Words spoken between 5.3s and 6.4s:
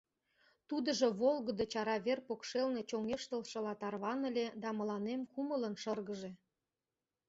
кумылын шыргыже.